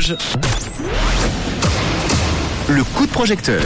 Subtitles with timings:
[0.00, 0.16] Rouge.
[2.68, 3.62] Le coup de projecteur.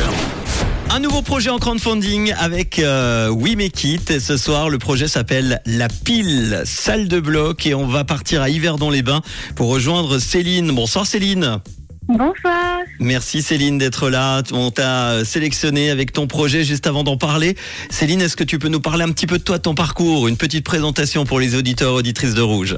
[0.91, 4.11] Un nouveau projet en crowdfunding avec euh, We Make It.
[4.11, 7.67] Et ce soir, le projet s'appelle La Pile, salle de bloc.
[7.67, 9.23] Et on va partir à Yverdon-les-Bains
[9.55, 10.73] pour rejoindre Céline.
[10.73, 11.61] Bonsoir Céline.
[12.09, 12.81] Bonsoir.
[12.99, 14.43] Merci Céline d'être là.
[14.53, 17.57] On t'a sélectionné avec ton projet juste avant d'en parler.
[17.91, 20.27] Céline, est-ce que tu peux nous parler un petit peu de toi, de ton parcours?
[20.27, 22.77] Une petite présentation pour les auditeurs auditrices de Rouge.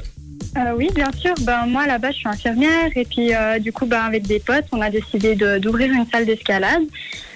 [0.57, 1.33] Euh, oui, bien sûr.
[1.41, 2.89] Ben, moi, là-bas, je suis infirmière.
[2.95, 6.25] Et puis, euh, du coup, ben, avec des potes, on a décidé d'ouvrir une salle
[6.25, 6.83] d'escalade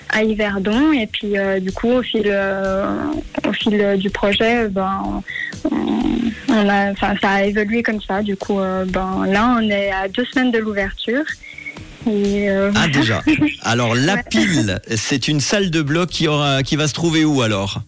[0.09, 0.91] à Yverdon.
[0.91, 2.34] Et puis, euh, du coup, au fil,
[3.48, 5.22] au fil du projet, ben,
[5.72, 8.22] on, a, ça a évolué comme ça.
[8.22, 11.24] Du coup, ben, là, on est à deux semaines de l'ouverture.
[12.08, 13.22] Euh, Ah déjà.
[13.62, 14.24] Alors La.
[14.24, 17.82] Pile, c'est une salle de bloc qui, aura, qui va se trouver où alors?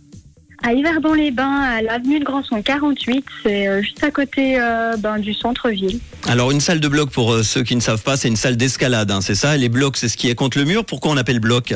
[0.65, 5.33] À Yverdon-les-Bains, à l'avenue de Grandson 48, c'est euh, juste à côté euh, ben, du
[5.33, 5.99] centre-ville.
[6.25, 8.55] Alors une salle de bloc pour euh, ceux qui ne savent pas, c'est une salle
[8.55, 9.57] d'escalade, hein, c'est ça?
[9.57, 10.85] Les blocs, c'est ce qui est contre le mur?
[10.85, 11.73] Pourquoi on appelle bloc?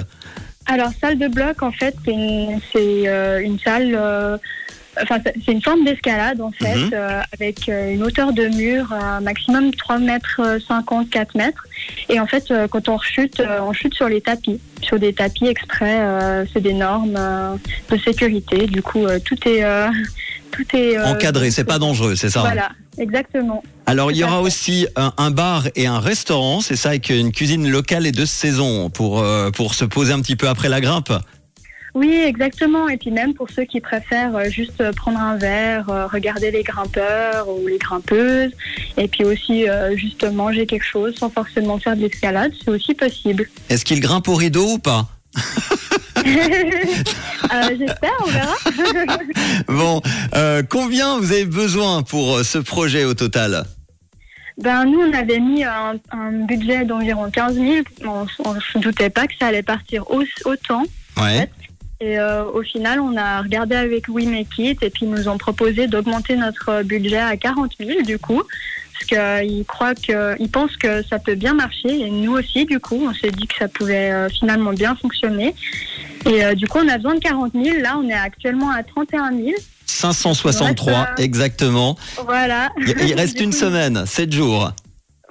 [0.67, 2.59] Alors, salle de bloc, en fait, c'est une,
[3.07, 4.39] euh, salle.
[5.01, 6.89] Enfin, c'est- une forme d'escalade, en fait, Mhm.
[6.93, 11.63] euh, avec une hauteur de mur à maximum 3 mètres euh, 50, 4 mètres.
[12.09, 15.47] Et en fait, quand on rechute, euh, on chute sur les tapis, sur des tapis
[15.47, 15.99] exprès.
[15.99, 17.55] euh, c'est des normes euh,
[17.91, 18.67] de sécurité.
[18.67, 19.63] Du coup, euh, tout est.
[20.51, 23.61] tout est Encadré, c'est pas dangereux, c'est ça Voilà, exactement.
[23.85, 27.31] Alors il y aura aussi un, un bar et un restaurant, c'est ça, avec une
[27.31, 29.23] cuisine locale et de saison pour,
[29.55, 31.11] pour se poser un petit peu après la grimpe.
[31.97, 32.87] Oui, exactement.
[32.89, 36.51] Et puis même pour ceux qui préfèrent euh, juste euh, prendre un verre, euh, regarder
[36.51, 38.51] les grimpeurs ou les grimpeuses,
[38.97, 43.49] et puis aussi juste manger quelque chose sans forcément faire de l'escalade, c'est aussi possible.
[43.69, 45.07] Est-ce qu'il grimpe au rideau ou pas?
[47.53, 48.55] Euh, J'espère, on verra.
[49.67, 50.01] Bon,
[50.35, 53.63] euh, combien vous avez besoin pour ce projet au total?
[54.61, 57.77] Ben nous, on avait mis un, un budget d'environ 15 000.
[58.05, 60.83] On ne se doutait pas que ça allait partir au- autant.
[61.15, 61.49] Ouais.
[61.99, 65.27] Et euh, au final, on a regardé avec We Make It et puis ils nous
[65.27, 68.43] ont proposé d'augmenter notre budget à 40 000 du coup,
[68.93, 72.79] parce qu'ils croient que, ils pensent que ça peut bien marcher et nous aussi du
[72.79, 75.55] coup, on s'est dit que ça pouvait euh, finalement bien fonctionner.
[76.27, 77.79] Et euh, du coup, on a besoin de 40 000.
[77.81, 79.51] Là, on est actuellement à 31 000.
[79.87, 81.97] 563 Ouais, ça- exactement.
[82.25, 82.69] Voilà.
[82.85, 84.71] Il, reste une semaine, 7 jours.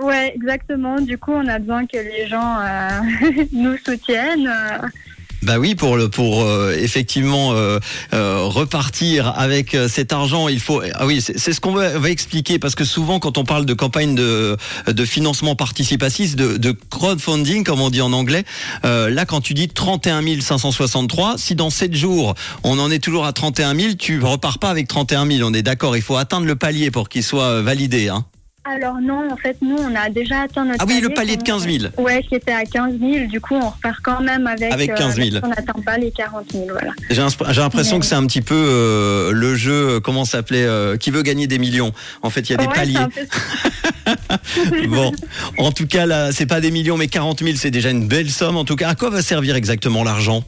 [0.00, 1.00] Ouais, exactement.
[1.00, 4.50] Du coup, on a besoin que les gens euh, nous soutiennent.
[5.43, 7.79] Bah oui, pour le pour euh, effectivement euh,
[8.15, 10.83] euh, repartir avec euh, cet argent, il faut.
[10.95, 13.75] Ah oui, c'est ce qu'on va, va expliquer parce que souvent quand on parle de
[13.75, 18.45] campagne de de financement participatif, de, de crowdfunding comme on dit en anglais,
[18.85, 23.27] euh, là quand tu dis 31 563, si dans 7 jours on en est toujours
[23.27, 25.49] à 31 000, tu repars pas avec 31 000.
[25.49, 28.09] On est d'accord, il faut atteindre le palier pour qu'il soit validé.
[28.09, 28.25] Hein.
[28.75, 31.43] Alors non, en fait, nous, on a déjà atteint notre Ah oui, le palier de
[31.43, 31.84] qu'on- 15 000.
[31.99, 33.27] Ouais, qui était à 15 000.
[33.28, 34.72] Du coup, on repart quand même avec.
[34.72, 35.28] Avec 15 000.
[35.43, 36.91] on n'atteint pas les 40 000, voilà.
[37.10, 41.10] J'ai l'impression que c'est un petit peu euh, le jeu, euh, comment s'appelait, euh, qui
[41.10, 41.93] veut gagner des millions.
[42.22, 42.99] En fait, il y a des Ouais, paliers.
[43.15, 43.26] peu.
[44.88, 45.12] Bon,
[45.59, 48.31] en tout cas, là, c'est pas des millions, mais 40 000, c'est déjà une belle
[48.31, 48.56] somme.
[48.56, 50.43] En tout cas, à quoi va servir exactement l'argent?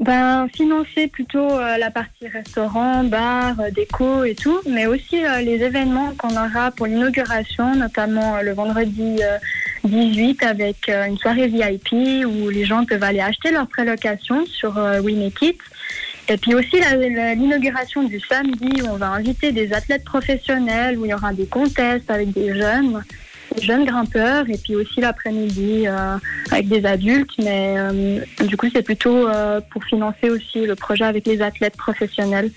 [0.00, 5.40] Ben, financer plutôt euh, la partie restaurant, bar, euh, déco et tout, mais aussi euh,
[5.40, 9.38] les événements qu'on aura pour l'inauguration, notamment euh, le vendredi euh,
[9.84, 14.76] 18 avec euh, une soirée VIP où les gens peuvent aller acheter leur prélocation sur
[15.04, 15.60] We Make.
[16.28, 16.80] Et puis aussi
[17.36, 21.46] l'inauguration du samedi où on va inviter des athlètes professionnels, où il y aura des
[21.46, 23.04] contests avec des jeunes,
[23.60, 26.16] jeunes grimpeurs, et puis aussi l'après-midi euh,
[26.50, 27.30] avec des adultes.
[27.38, 31.76] Mais euh, du coup, c'est plutôt euh, pour financer aussi le projet avec les athlètes
[31.76, 32.50] professionnels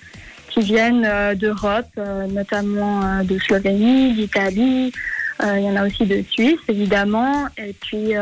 [0.48, 1.86] qui viennent d'Europe,
[2.30, 4.92] notamment de Slovénie, d'Italie.
[5.42, 8.14] Il y en a aussi de Suisse, évidemment, et puis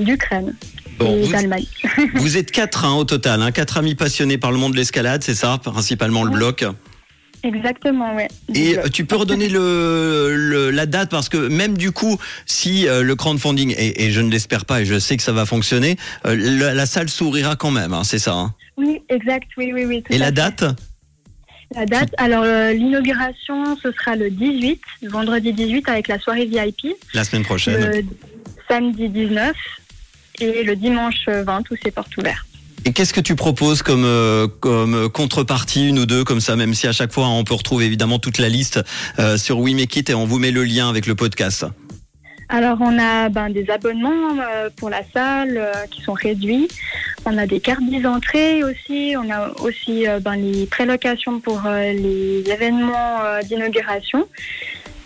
[0.00, 0.54] d'Ukraine
[0.98, 1.66] Bon, et d'Allemagne.
[2.14, 5.22] vous êtes quatre hein, au total, hein, quatre amis passionnés par le monde de l'escalade,
[5.22, 6.64] c'est ça, principalement le bloc.
[7.44, 8.28] Exactement, ouais.
[8.54, 12.88] Et euh, tu peux redonner le, le- la date parce que même du coup, si
[12.88, 15.44] euh, le crowdfunding et, et je ne l'espère pas et je sais que ça va
[15.44, 15.96] fonctionner,
[16.26, 18.32] euh, la, la salle s'ouvrira quand même, hein, c'est ça.
[18.32, 18.54] hein.
[18.78, 20.02] Oui, exact, oui, oui, oui.
[20.10, 20.32] Et la fait.
[20.32, 20.64] date?
[21.76, 26.46] La date, alors euh, l'inauguration, ce sera le 18, le vendredi 18 avec la soirée
[26.46, 27.90] VIP, La semaine prochaine.
[27.90, 28.04] le
[28.68, 29.54] samedi 19
[30.40, 32.43] et le dimanche 20 où c'est porte ouverte.
[32.86, 36.74] Et qu'est-ce que tu proposes comme, euh, comme contrepartie, une ou deux, comme ça, même
[36.74, 38.80] si à chaque fois on peut retrouver évidemment toute la liste
[39.18, 41.64] euh, sur We Make It et on vous met le lien avec le podcast?
[42.50, 46.68] Alors on a ben, des abonnements euh, pour la salle qui sont réduits.
[47.24, 49.14] On a des cartes d'entrée aussi.
[49.16, 54.28] On a aussi ben, les prélocations pour les événements d'inauguration.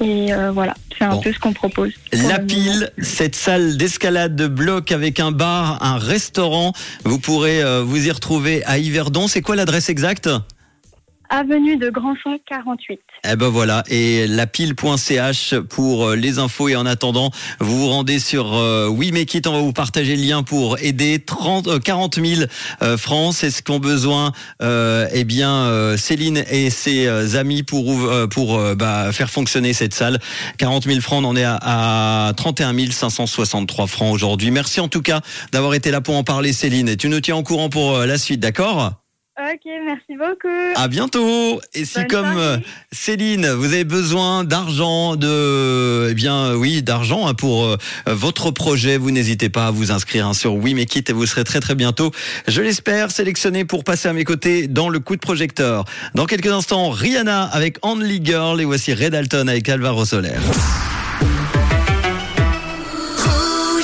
[0.01, 1.21] Et euh, voilà, c'est un Bon.
[1.21, 1.93] peu ce qu'on propose.
[2.13, 6.73] La pile, cette salle d'escalade de bloc avec un bar, un restaurant.
[7.05, 9.27] Vous pourrez euh, vous y retrouver à Yverdon.
[9.29, 10.29] C'est quoi l'adresse exacte?
[11.31, 13.01] Avenue de Grandson 48.
[13.31, 16.69] Eh ben voilà, et lapile.ch pour euh, les infos.
[16.69, 17.31] Et en attendant,
[17.61, 19.47] vous vous rendez sur euh, It.
[19.47, 22.43] On va vous partager le lien pour aider 30, euh, 40 000
[22.83, 23.35] euh, francs.
[23.35, 24.33] C'est ce qu'ont besoin,
[24.63, 27.95] euh, eh bien, euh, Céline et ses amis pour
[28.31, 30.19] pour bah, faire fonctionner cette salle.
[30.57, 34.51] 40 000 francs, on en est à, à 31 563 francs aujourd'hui.
[34.51, 35.21] Merci en tout cas
[35.53, 36.89] d'avoir été là pour en parler, Céline.
[36.89, 38.93] Et tu nous tiens au courant pour la suite, d'accord?
[39.41, 40.49] Ok, merci beaucoup.
[40.75, 41.61] À bientôt.
[41.73, 42.41] Et si Bonne comme soirée.
[42.41, 42.59] euh,
[42.91, 47.77] Céline, vous avez besoin d'argent, de, eh bien, euh, oui, d'argent hein, pour euh,
[48.07, 51.25] votre projet, vous n'hésitez pas à vous inscrire hein, sur We Make It et vous
[51.25, 52.11] serez très très bientôt,
[52.49, 55.85] je l'espère, sélectionné pour passer à mes côtés dans le coup de projecteur.
[56.17, 60.35] Dans quelques instants, Rihanna avec Only Girl et voici Red Alton avec Alvaro Soler.